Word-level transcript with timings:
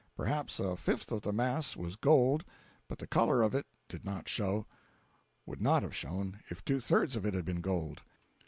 Perhaps 0.17 0.59
a 0.59 0.75
fifth 0.75 1.11
of 1.11 1.21
the 1.21 1.31
mass 1.31 1.77
was 1.77 1.95
gold, 1.95 2.43
but 2.87 2.97
the 2.97 3.05
color 3.05 3.43
of 3.43 3.53
it 3.53 3.67
did 3.87 4.03
not 4.03 4.27
show—would 4.27 5.61
not 5.61 5.83
have 5.83 5.95
shown 5.95 6.39
if 6.49 6.65
two 6.65 6.79
thirds 6.81 7.15
of 7.15 7.23
it 7.23 7.35
had 7.35 7.45
been 7.45 7.61
gold. 7.61 8.01